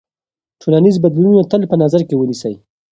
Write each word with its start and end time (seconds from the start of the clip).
ټولنیز 0.61 0.95
بدلونونه 1.03 1.43
تل 1.51 1.61
په 1.71 1.75
نظر 1.83 2.01
کې 2.07 2.15
ونیسئ. 2.17 2.53